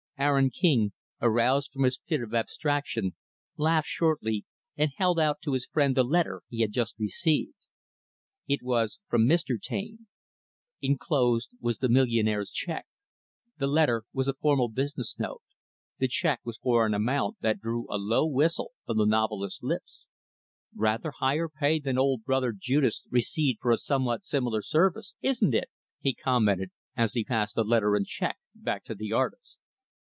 Aaron 0.19 0.51
King, 0.51 0.91
aroused 1.19 1.71
from 1.73 1.81
his 1.81 1.99
fit 2.05 2.21
of 2.21 2.31
abstraction, 2.31 3.15
laughed 3.57 3.87
shortly, 3.87 4.45
and 4.77 4.91
held 4.97 5.19
out 5.19 5.41
to 5.41 5.53
his 5.53 5.65
friend 5.65 5.97
the 5.97 6.03
letter 6.03 6.43
he 6.47 6.61
had 6.61 6.71
just 6.71 6.93
received. 6.99 7.55
It 8.47 8.61
was 8.61 8.99
from 9.07 9.25
Mr. 9.25 9.59
Taine. 9.59 10.05
Enclosed 10.79 11.49
was 11.59 11.79
the 11.79 11.89
millionaire's 11.89 12.51
check. 12.51 12.85
The 13.57 13.65
letter 13.65 14.03
was 14.13 14.27
a 14.27 14.35
formal 14.35 14.69
business 14.69 15.17
note; 15.17 15.41
the 15.97 16.07
check 16.07 16.39
was 16.45 16.59
for 16.59 16.85
an 16.85 16.93
amount 16.93 17.37
that 17.41 17.59
drew 17.59 17.87
a 17.89 17.97
low 17.97 18.27
whistle 18.27 18.73
from 18.85 18.99
the 18.99 19.05
novelist's 19.05 19.63
lips. 19.63 20.05
"Rather 20.75 21.13
higher 21.17 21.49
pay 21.49 21.79
than 21.79 21.97
old 21.97 22.23
brother 22.25 22.53
Judas 22.55 23.05
received 23.09 23.57
for 23.59 23.71
a 23.71 23.77
somewhat 23.79 24.23
similar 24.23 24.61
service, 24.61 25.15
isn't 25.23 25.55
it," 25.55 25.71
he 25.99 26.13
commented, 26.13 26.69
as 26.95 27.13
he 27.13 27.23
passed 27.25 27.55
the 27.55 27.63
letter 27.63 27.95
and 27.95 28.05
check 28.05 28.37
back 28.55 28.85
to 28.85 28.93
the 28.93 29.11
artist. 29.11 29.57